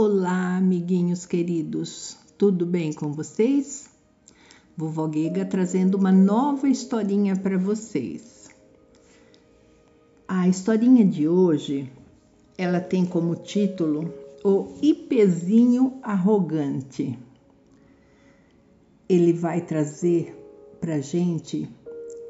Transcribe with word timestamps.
Olá, 0.00 0.58
amiguinhos 0.58 1.26
queridos, 1.26 2.16
tudo 2.38 2.64
bem 2.64 2.92
com 2.92 3.12
vocês? 3.12 3.90
Vovó 4.76 5.10
Giga 5.12 5.44
trazendo 5.44 5.96
uma 5.96 6.12
nova 6.12 6.68
historinha 6.68 7.34
para 7.34 7.58
vocês. 7.58 8.48
A 10.28 10.46
historinha 10.46 11.04
de 11.04 11.26
hoje, 11.26 11.90
ela 12.56 12.80
tem 12.80 13.04
como 13.04 13.34
título 13.34 14.14
O 14.44 14.68
Ipezinho 14.80 15.94
Arrogante. 16.00 17.18
Ele 19.08 19.32
vai 19.32 19.62
trazer 19.62 20.32
para 20.80 21.00
gente 21.00 21.68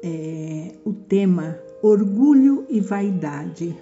é, 0.03 0.73
o 0.83 0.91
tema 0.91 1.55
orgulho 1.83 2.65
e 2.67 2.81
vaidade 2.81 3.77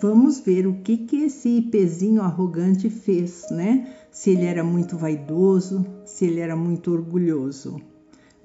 vamos 0.00 0.40
ver 0.40 0.66
o 0.66 0.74
que 0.82 0.96
que 0.96 1.24
esse 1.24 1.62
pezinho 1.62 2.22
arrogante 2.22 2.90
fez, 2.90 3.46
né? 3.50 3.94
Se 4.10 4.30
ele 4.30 4.44
era 4.44 4.64
muito 4.64 4.96
vaidoso, 4.96 5.84
se 6.04 6.26
ele 6.26 6.40
era 6.40 6.56
muito 6.56 6.92
orgulhoso. 6.92 7.80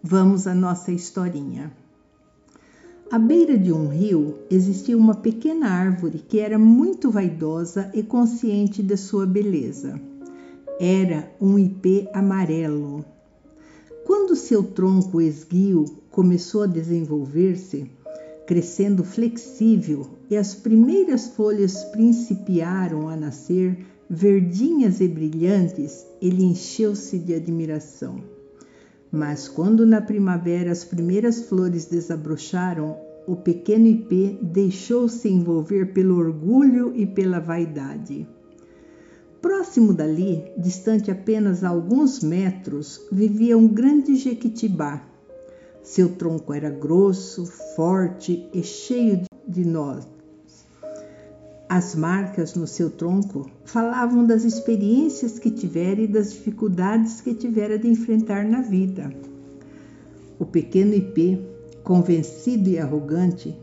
Vamos 0.01 0.47
à 0.47 0.53
nossa 0.53 0.91
historinha. 0.91 1.71
À 3.11 3.17
beira 3.17 3.57
de 3.57 3.73
um 3.73 3.87
rio 3.87 4.35
existia 4.51 4.95
uma 4.95 5.15
pequena 5.15 5.67
árvore 5.67 6.19
que 6.19 6.39
era 6.39 6.59
muito 6.59 7.09
vaidosa 7.09 7.89
e 7.93 8.03
consciente 8.03 8.83
de 8.83 8.95
sua 8.95 9.25
beleza. 9.25 9.99
Era 10.79 11.31
um 11.41 11.57
ipê 11.57 12.07
amarelo. 12.13 13.03
Quando 14.05 14.35
seu 14.35 14.63
tronco 14.63 15.19
esguio 15.19 15.85
começou 16.11 16.63
a 16.63 16.67
desenvolver-se, 16.67 17.89
crescendo 18.49 19.03
flexível, 19.03 20.07
e 20.27 20.35
as 20.35 20.55
primeiras 20.55 21.27
folhas 21.27 21.83
principiaram 21.83 23.07
a 23.07 23.15
nascer, 23.15 23.85
verdinhas 24.09 24.99
e 25.01 25.07
brilhantes, 25.07 26.03
ele 26.19 26.43
encheu-se 26.43 27.19
de 27.19 27.35
admiração. 27.35 28.23
Mas 29.11 29.47
quando 29.47 29.85
na 29.85 30.01
primavera 30.01 30.71
as 30.71 30.83
primeiras 30.83 31.43
flores 31.43 31.85
desabrocharam, 31.85 32.97
o 33.27 33.35
pequeno 33.35 33.85
ipê 33.85 34.35
deixou-se 34.41 35.29
envolver 35.29 35.93
pelo 35.93 36.17
orgulho 36.17 36.91
e 36.95 37.05
pela 37.05 37.39
vaidade. 37.39 38.27
Próximo 39.39 39.93
dali, 39.93 40.43
distante 40.57 41.11
apenas 41.11 41.63
alguns 41.63 42.23
metros, 42.23 42.99
vivia 43.11 43.55
um 43.55 43.67
grande 43.67 44.15
jequitibá, 44.15 45.07
seu 45.89 46.07
tronco 46.07 46.53
era 46.53 46.69
grosso, 46.69 47.47
forte 47.75 48.47
e 48.53 48.61
cheio 48.61 49.23
de 49.47 49.65
nós. 49.65 50.07
As 51.67 51.95
marcas 51.95 52.53
no 52.53 52.67
seu 52.67 52.91
tronco 52.91 53.49
falavam 53.65 54.23
das 54.23 54.43
experiências 54.43 55.39
que 55.39 55.49
tivera 55.49 55.99
e 55.99 56.07
das 56.07 56.31
dificuldades 56.31 57.21
que 57.21 57.33
tivera 57.33 57.79
de 57.79 57.87
enfrentar 57.87 58.45
na 58.45 58.61
vida. 58.61 59.11
O 60.37 60.45
pequeno 60.45 60.93
Ipê, 60.93 61.39
convencido 61.83 62.69
e 62.69 62.77
arrogante, 62.77 63.57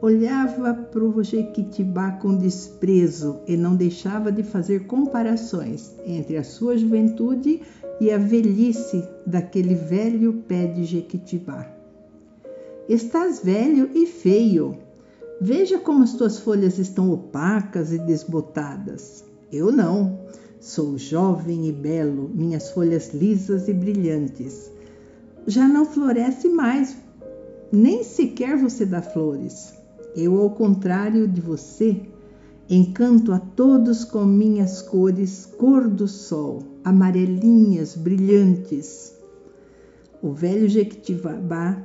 olhava 0.00 0.72
para 0.72 1.02
o 1.02 1.24
Jequitibá 1.24 2.12
com 2.12 2.36
desprezo 2.36 3.40
e 3.44 3.56
não 3.56 3.74
deixava 3.74 4.30
de 4.30 4.44
fazer 4.44 4.86
comparações 4.86 5.96
entre 6.06 6.36
a 6.36 6.44
sua 6.44 6.78
juventude 6.78 7.60
e 8.00 8.10
a 8.10 8.18
velhice 8.18 9.02
daquele 9.26 9.74
velho 9.74 10.44
pé 10.46 10.66
de 10.66 10.84
Jequitibá. 10.84 11.66
Estás 12.88 13.40
velho 13.42 13.90
e 13.94 14.06
feio. 14.06 14.78
Veja 15.40 15.78
como 15.78 16.04
as 16.04 16.14
tuas 16.14 16.38
folhas 16.38 16.78
estão 16.78 17.10
opacas 17.10 17.92
e 17.92 17.98
desbotadas. 17.98 19.24
Eu 19.52 19.72
não. 19.72 20.20
Sou 20.60 20.96
jovem 20.96 21.68
e 21.68 21.72
belo, 21.72 22.30
minhas 22.34 22.70
folhas 22.70 23.12
lisas 23.12 23.68
e 23.68 23.72
brilhantes. 23.72 24.70
Já 25.46 25.68
não 25.68 25.84
floresce 25.84 26.48
mais, 26.48 26.96
nem 27.70 28.02
sequer 28.02 28.56
você 28.56 28.84
dá 28.84 29.02
flores. 29.02 29.74
Eu, 30.14 30.40
ao 30.40 30.50
contrário 30.50 31.28
de 31.28 31.40
você, 31.40 32.00
encanto 32.68 33.32
a 33.32 33.38
todos 33.38 34.04
com 34.04 34.24
minhas 34.24 34.82
cores, 34.82 35.46
cor 35.56 35.88
do 35.88 36.08
sol, 36.08 36.62
amarelinhas, 36.82 37.94
brilhantes. 37.94 39.14
O 40.20 40.32
velho 40.32 40.68
Jequitibá 40.68 41.80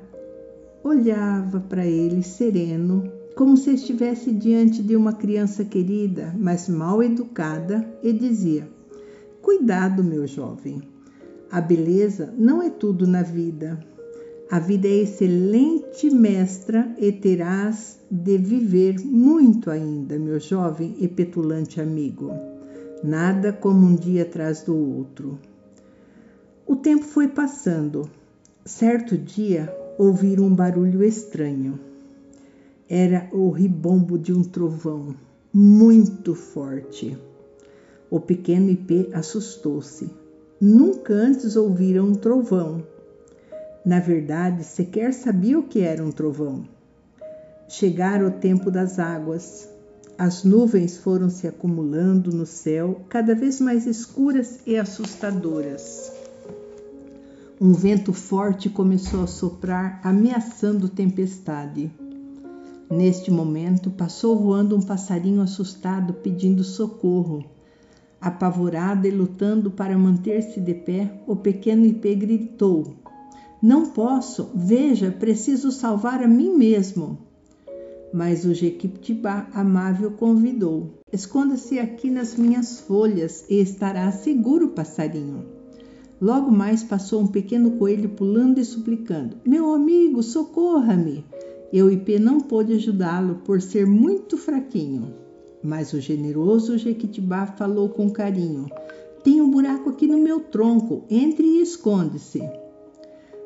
olhava 0.84 1.59
para 1.59 1.86
ele 1.86 2.24
sereno, 2.24 3.03
como 3.36 3.56
se 3.56 3.72
estivesse 3.72 4.31
diante 4.31 4.81
de 4.81 4.96
uma 4.96 5.14
criança 5.14 5.64
querida, 5.64 6.34
mas 6.38 6.68
mal 6.68 7.03
educada, 7.03 7.88
e 8.02 8.12
dizia: 8.12 8.68
Cuidado, 9.42 10.03
meu 10.03 10.25
jovem. 10.25 10.81
A 11.52 11.62
beleza 11.62 12.34
não 12.38 12.63
é 12.63 12.69
tudo 12.69 13.06
na 13.06 13.22
vida. 13.22 13.80
A 14.51 14.59
vida 14.59 14.85
é 14.85 15.03
excelente 15.03 16.09
mestra 16.09 16.94
e 16.97 17.09
terás 17.09 17.97
de 18.12 18.38
viver 18.38 19.00
muito 19.00 19.72
ainda, 19.72 20.19
meu 20.19 20.41
jovem 20.41 20.94
e 21.00 21.07
petulante 21.07 21.79
amigo. 21.79 22.34
Nada 23.01 23.53
como 23.53 23.88
um 23.88 23.95
dia 23.95 24.23
atrás 24.23 24.62
do 24.62 24.75
outro. 24.75 25.39
O 26.67 26.75
tempo 26.75 27.06
foi 27.06 27.29
passando. 27.29 28.09
Certo 28.66 29.17
dia 29.17 29.73
ouviram 29.97 30.44
um 30.44 30.53
barulho 30.53 31.01
estranho. 31.01 31.79
Era 32.89 33.29
o 33.31 33.51
ribombo 33.51 34.19
de 34.19 34.33
um 34.33 34.44
trovão 34.44 35.16
muito 35.53 36.35
forte. 36.35 37.18
O 38.09 38.19
pequeno 38.19 38.69
Ipê 38.69 39.12
assustou-se. 39.13 40.09
Nunca 40.59 41.13
antes 41.13 41.56
ouviram 41.56 42.09
um 42.09 42.16
trovão 42.16 42.83
na 43.84 44.00
verdade, 44.00 44.64
sequer 44.64 45.12
sabia 45.12 45.58
o 45.58 45.64
que 45.64 45.80
era 45.80 46.03
um 46.03 46.12
trovão. 46.12 46.64
Chegara 47.68 48.28
o 48.28 48.31
tempo 48.31 48.69
das 48.69 49.00
águas. 49.00 49.68
As 50.18 50.44
nuvens 50.44 50.97
foram 50.97 51.30
se 51.30 51.47
acumulando 51.47 52.31
no 52.31 52.46
céu, 52.46 53.02
cada 53.09 53.34
vez 53.34 53.59
mais 53.59 53.88
escuras 53.88 54.59
e 54.68 54.78
assustadoras. 54.78 56.12
Um 57.59 57.74
vento 57.74 58.14
forte 58.14 58.69
começou 58.69 59.24
a 59.24 59.28
soprar, 59.28 60.00
ameaçando 60.03 60.88
tempestade. 60.88 61.92
Neste 62.88 63.31
momento, 63.31 63.90
passou 63.90 64.38
voando 64.38 64.75
um 64.75 64.81
passarinho 64.81 65.42
assustado 65.42 66.13
pedindo 66.13 66.63
socorro. 66.63 67.44
Apavorado 68.19 69.08
e 69.08 69.12
lutando 69.12 69.72
para 69.72 69.98
manter-se 69.98 70.59
de 70.59 70.74
pé, 70.74 71.12
o 71.25 71.36
pequeno 71.36 71.86
Ipê 71.86 72.13
gritou: 72.13 72.96
não 73.61 73.85
posso, 73.85 74.49
veja, 74.55 75.11
preciso 75.11 75.72
salvar 75.72 76.23
a 76.23 76.27
mim 76.27 76.57
mesmo. 76.57 77.19
Mas 78.11 78.44
o 78.44 78.55
Jequitibá 78.55 79.47
amável 79.53 80.11
convidou: 80.11 80.89
Esconda-se 81.13 81.77
aqui 81.77 82.09
nas 82.09 82.35
minhas 82.35 82.79
folhas 82.79 83.45
e 83.47 83.59
estará 83.61 84.11
seguro, 84.11 84.69
passarinho. 84.69 85.45
Logo 86.19 86.51
mais 86.51 86.83
passou 86.83 87.21
um 87.21 87.27
pequeno 87.27 87.71
coelho 87.77 88.09
pulando 88.09 88.59
e 88.59 88.66
suplicando: 88.66 89.38
Meu 89.45 89.71
amigo, 89.73 90.23
socorra-me! 90.23 91.23
E 91.71 91.81
o 91.83 91.91
Ipê 91.91 92.17
não 92.17 92.41
pôde 92.41 92.73
ajudá-lo 92.73 93.35
por 93.45 93.61
ser 93.61 93.85
muito 93.85 94.38
fraquinho. 94.38 95.13
Mas 95.63 95.94
o 95.94 96.01
generoso 96.01 96.77
Jequitibá 96.79 97.45
falou 97.45 97.89
com 97.89 98.09
carinho: 98.09 98.66
Tem 99.23 99.39
um 99.39 99.51
buraco 99.51 99.91
aqui 99.91 100.07
no 100.07 100.17
meu 100.17 100.39
tronco, 100.39 101.03
entre 101.09 101.45
e 101.45 101.61
esconde-se. 101.61 102.41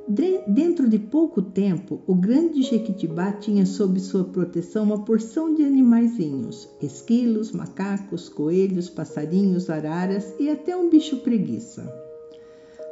Dentro 0.07 0.87
de 0.87 0.99
pouco 0.99 1.41
tempo, 1.41 1.99
o 2.05 2.13
grande 2.13 2.61
Jequitibá 2.61 3.31
tinha 3.31 3.65
sob 3.65 3.99
sua 3.99 4.23
proteção 4.23 4.83
uma 4.83 5.03
porção 5.03 5.55
de 5.55 5.63
animaizinhos: 5.63 6.69
esquilos, 6.79 7.51
macacos, 7.51 8.29
coelhos, 8.29 8.87
passarinhos, 8.87 9.67
araras 9.67 10.31
e 10.39 10.47
até 10.47 10.77
um 10.77 10.91
bicho 10.91 11.17
preguiça. 11.17 11.91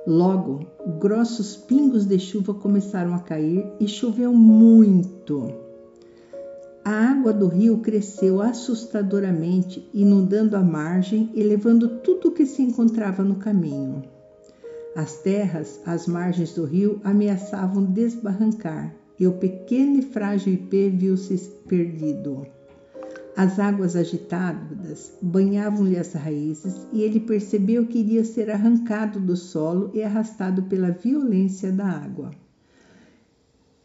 Logo, 0.07 0.65
grossos 0.99 1.55
pingos 1.55 2.05
de 2.05 2.17
chuva 2.17 2.53
começaram 2.55 3.13
a 3.13 3.19
cair 3.19 3.63
e 3.79 3.87
choveu 3.87 4.33
muito. 4.33 5.53
A 6.83 7.11
água 7.11 7.31
do 7.31 7.47
rio 7.47 7.77
cresceu 7.77 8.41
assustadoramente, 8.41 9.87
inundando 9.93 10.57
a 10.57 10.63
margem 10.63 11.29
e 11.35 11.43
levando 11.43 11.99
tudo 11.99 12.29
o 12.29 12.31
que 12.31 12.45
se 12.45 12.63
encontrava 12.63 13.23
no 13.23 13.35
caminho. 13.35 14.12
As 14.95 15.15
terras 15.17 15.79
às 15.85 16.05
margens 16.05 16.53
do 16.53 16.65
rio 16.65 17.01
ameaçavam 17.03 17.83
desbarrancar 17.83 18.93
e 19.19 19.25
o 19.25 19.33
pequeno 19.33 19.97
e 19.97 20.01
frágil 20.03 20.53
ipê 20.53 20.89
viu-se 20.89 21.37
perdido. 21.67 22.45
As 23.35 23.57
águas 23.57 23.95
agitadas 23.95 25.11
banhavam-lhe 25.19 25.97
as 25.97 26.13
raízes 26.13 26.87
e 26.91 27.01
ele 27.01 27.19
percebeu 27.19 27.87
que 27.87 27.97
iria 27.97 28.23
ser 28.23 28.51
arrancado 28.51 29.19
do 29.19 29.35
solo 29.35 29.89
e 29.95 30.03
arrastado 30.03 30.63
pela 30.63 30.91
violência 30.91 31.71
da 31.71 31.87
água. 31.87 32.29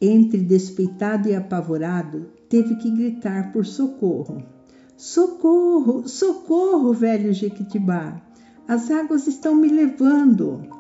Entre 0.01 0.41
despeitado 0.41 1.29
e 1.29 1.35
apavorado, 1.35 2.27
teve 2.51 2.77
que 2.77 2.91
gritar 2.91 3.51
por 3.51 3.65
socorro. 3.65 4.43
Socorro, 4.99 6.07
socorro, 6.07 6.93
velho 6.93 7.33
Jequitibá! 7.33 8.21
As 8.69 8.91
águas 8.91 9.27
estão 9.27 9.55
me 9.55 9.69
levando. 9.69 10.78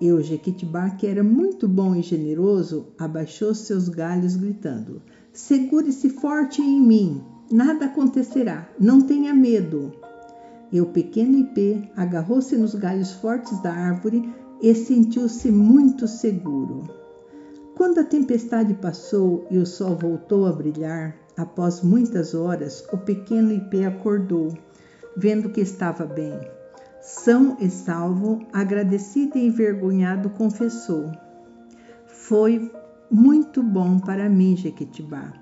E 0.00 0.12
o 0.12 0.22
Jequitibá, 0.22 0.90
que 0.90 1.06
era 1.06 1.24
muito 1.24 1.66
bom 1.66 1.94
e 1.94 2.02
generoso, 2.02 2.86
abaixou 2.98 3.54
seus 3.54 3.88
galhos, 3.88 4.36
gritando: 4.36 5.02
Segure-se 5.32 6.08
forte 6.10 6.62
em 6.62 6.80
mim, 6.80 7.20
nada 7.50 7.86
acontecerá, 7.86 8.68
não 8.78 9.00
tenha 9.00 9.34
medo. 9.34 9.92
E 10.70 10.80
o 10.80 10.86
pequeno 10.86 11.38
Ipê 11.38 11.82
agarrou-se 11.96 12.56
nos 12.56 12.74
galhos 12.74 13.12
fortes 13.12 13.60
da 13.62 13.72
árvore 13.72 14.28
e 14.60 14.74
sentiu-se 14.74 15.50
muito 15.50 16.06
seguro. 16.06 16.84
Quando 17.76 17.98
a 17.98 18.04
tempestade 18.04 18.74
passou 18.74 19.46
e 19.50 19.58
o 19.58 19.64
sol 19.64 19.96
voltou 19.96 20.46
a 20.46 20.52
brilhar, 20.52 21.16
após 21.36 21.80
muitas 21.80 22.34
horas, 22.34 22.84
o 22.92 22.98
pequeno 22.98 23.52
Ipê 23.52 23.84
acordou, 23.84 24.52
vendo 25.16 25.50
que 25.50 25.60
estava 25.60 26.04
bem. 26.04 26.38
São 27.00 27.56
e 27.60 27.70
salvo, 27.70 28.40
agradecido 28.52 29.38
e 29.38 29.46
envergonhado, 29.46 30.30
confessou: 30.30 31.12
Foi 32.06 32.70
muito 33.10 33.62
bom 33.62 33.98
para 33.98 34.28
mim, 34.28 34.56
Jequitibá. 34.56 35.32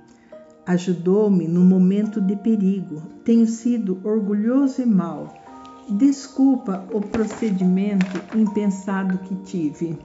Ajudou-me 0.67 1.49
no 1.49 1.65
momento 1.65 2.21
de 2.21 2.37
perigo. 2.37 3.03
Tenho 3.25 3.47
sido 3.47 4.01
orgulhoso 4.05 4.83
e 4.83 4.87
mau. 4.87 5.33
Desculpa 5.89 6.87
o 6.93 7.01
procedimento 7.01 8.21
impensado 8.37 9.19
que 9.19 9.37
tive. 9.37 9.99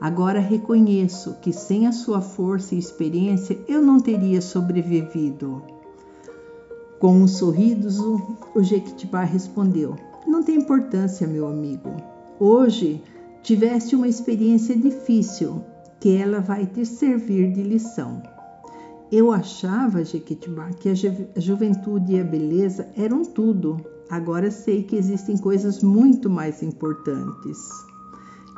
Agora 0.00 0.40
reconheço 0.40 1.36
que 1.42 1.52
sem 1.52 1.86
a 1.86 1.92
sua 1.92 2.20
força 2.20 2.74
e 2.74 2.78
experiência 2.78 3.58
eu 3.68 3.82
não 3.82 4.00
teria 4.00 4.40
sobrevivido. 4.40 5.62
Com 6.98 7.16
um 7.16 7.26
sorriso, 7.26 8.38
o 8.54 8.62
Jequitibá 8.62 9.24
respondeu: 9.24 9.96
Não 10.26 10.42
tem 10.42 10.56
importância, 10.56 11.26
meu 11.26 11.46
amigo. 11.46 11.96
Hoje 12.38 13.02
tiveste 13.42 13.96
uma 13.96 14.08
experiência 14.08 14.76
difícil, 14.76 15.62
que 15.98 16.16
ela 16.16 16.40
vai 16.40 16.66
te 16.66 16.84
servir 16.84 17.52
de 17.52 17.62
lição. 17.62 18.22
Eu 19.10 19.32
achava, 19.32 20.04
Jequitibá, 20.04 20.70
que 20.70 20.88
a 20.88 20.94
juventude 21.40 22.14
e 22.14 22.20
a 22.20 22.24
beleza 22.24 22.88
eram 22.96 23.24
tudo. 23.24 23.84
Agora 24.08 24.50
sei 24.50 24.82
que 24.82 24.96
existem 24.96 25.36
coisas 25.36 25.82
muito 25.82 26.30
mais 26.30 26.62
importantes. 26.62 27.58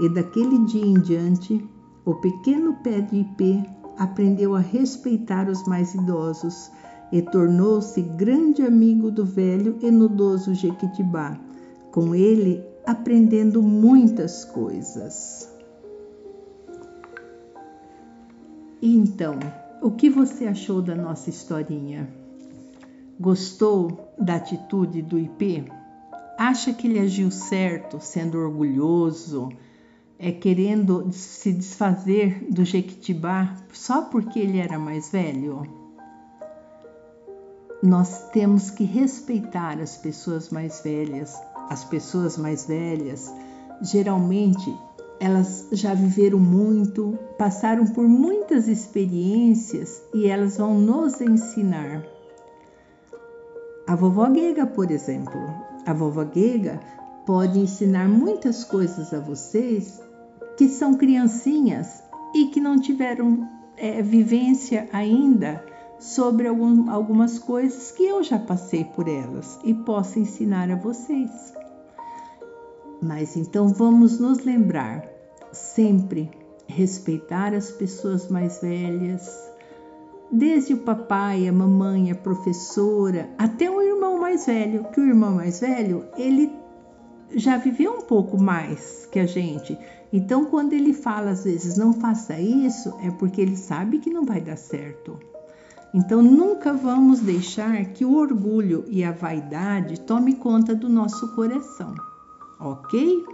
E 0.00 0.08
daquele 0.08 0.64
dia 0.64 0.84
em 0.84 1.00
diante, 1.00 1.64
o 2.04 2.14
pequeno 2.16 2.74
pé 2.82 3.00
de 3.00 3.20
ipê 3.20 3.62
aprendeu 3.98 4.54
a 4.54 4.60
respeitar 4.60 5.48
os 5.48 5.64
mais 5.66 5.94
idosos 5.94 6.70
e 7.12 7.22
tornou-se 7.22 8.00
grande 8.02 8.62
amigo 8.62 9.10
do 9.10 9.24
velho 9.24 9.76
e 9.80 9.90
nudoso 9.90 10.54
Jequitibá, 10.54 11.38
com 11.92 12.14
ele 12.14 12.64
aprendendo 12.84 13.62
muitas 13.62 14.44
coisas. 14.44 15.48
Então, 18.82 19.38
o 19.80 19.92
que 19.92 20.10
você 20.10 20.46
achou 20.46 20.82
da 20.82 20.96
nossa 20.96 21.30
historinha? 21.30 22.08
Gostou 23.20 24.12
da 24.18 24.36
atitude 24.36 25.02
do 25.02 25.18
IP? 25.18 25.64
Acha 26.36 26.72
que 26.72 26.88
ele 26.88 26.98
agiu 26.98 27.30
certo, 27.30 28.00
sendo 28.00 28.38
orgulhoso, 28.38 29.50
é 30.18 30.32
querendo 30.32 31.12
se 31.12 31.52
desfazer 31.52 32.46
do 32.50 32.64
Jequitibá 32.64 33.56
só 33.72 34.02
porque 34.02 34.40
ele 34.40 34.58
era 34.58 34.78
mais 34.78 35.10
velho? 35.10 35.62
Nós 37.82 38.30
temos 38.30 38.70
que 38.70 38.84
respeitar 38.84 39.80
as 39.80 39.96
pessoas 39.96 40.50
mais 40.50 40.80
velhas. 40.80 41.36
As 41.72 41.84
pessoas 41.84 42.36
mais 42.36 42.66
velhas 42.66 43.32
geralmente 43.80 44.78
elas 45.18 45.68
já 45.72 45.94
viveram 45.94 46.38
muito, 46.38 47.18
passaram 47.38 47.86
por 47.86 48.06
muitas 48.06 48.68
experiências 48.68 50.02
e 50.12 50.26
elas 50.26 50.58
vão 50.58 50.78
nos 50.78 51.18
ensinar. 51.22 52.04
A 53.86 53.96
vovó 53.96 54.28
Guega, 54.28 54.66
por 54.66 54.90
exemplo, 54.90 55.40
a 55.86 55.94
vovó 55.94 56.24
Guega 56.24 56.78
pode 57.24 57.58
ensinar 57.58 58.06
muitas 58.06 58.64
coisas 58.64 59.14
a 59.14 59.20
vocês 59.20 59.98
que 60.58 60.68
são 60.68 60.98
criancinhas 60.98 62.02
e 62.34 62.48
que 62.48 62.60
não 62.60 62.78
tiveram 62.78 63.48
é, 63.78 64.02
vivência 64.02 64.90
ainda 64.92 65.64
sobre 65.98 66.48
algum, 66.48 66.90
algumas 66.90 67.38
coisas 67.38 67.90
que 67.92 68.02
eu 68.02 68.22
já 68.22 68.38
passei 68.38 68.84
por 68.84 69.08
elas 69.08 69.58
e 69.64 69.72
posso 69.72 70.18
ensinar 70.18 70.70
a 70.70 70.76
vocês. 70.76 71.61
Mas 73.02 73.36
então 73.36 73.68
vamos 73.68 74.20
nos 74.20 74.44
lembrar 74.44 75.04
sempre 75.52 76.30
respeitar 76.66 77.52
as 77.52 77.70
pessoas 77.70 78.28
mais 78.28 78.60
velhas, 78.62 79.28
desde 80.30 80.72
o 80.72 80.78
papai, 80.78 81.46
a 81.46 81.52
mamãe, 81.52 82.10
a 82.10 82.14
professora, 82.14 83.28
até 83.36 83.70
o 83.70 83.82
irmão 83.82 84.18
mais 84.18 84.46
velho, 84.46 84.84
que 84.84 85.00
o 85.00 85.06
irmão 85.06 85.34
mais 85.34 85.60
velho, 85.60 86.06
ele 86.16 86.50
já 87.34 87.56
viveu 87.56 87.92
um 87.92 88.02
pouco 88.02 88.40
mais 88.40 89.06
que 89.10 89.18
a 89.18 89.26
gente. 89.26 89.76
Então, 90.12 90.46
quando 90.46 90.72
ele 90.72 90.92
fala 90.92 91.30
às 91.30 91.44
vezes 91.44 91.76
não 91.76 91.92
faça 91.92 92.38
isso, 92.38 92.94
é 93.02 93.10
porque 93.10 93.40
ele 93.40 93.56
sabe 93.56 93.98
que 93.98 94.10
não 94.10 94.24
vai 94.24 94.40
dar 94.40 94.56
certo. 94.56 95.18
Então, 95.94 96.22
nunca 96.22 96.72
vamos 96.72 97.20
deixar 97.20 97.84
que 97.86 98.04
o 98.04 98.16
orgulho 98.16 98.84
e 98.88 99.04
a 99.04 99.12
vaidade 99.12 100.00
tome 100.00 100.36
conta 100.36 100.74
do 100.74 100.88
nosso 100.88 101.34
coração, 101.34 101.94
ok? 102.64 103.24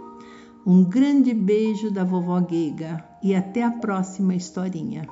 Um 0.65 0.83
grande 0.83 1.33
beijo 1.33 1.91
da 1.91 2.03
vovó 2.03 2.39
Guega 2.41 3.03
e 3.23 3.33
até 3.33 3.63
a 3.63 3.71
próxima 3.71 4.35
historinha. 4.35 5.07